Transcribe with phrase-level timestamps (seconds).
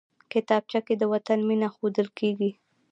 [0.31, 2.51] کتابچه کې د وطن مینه ښودل کېږي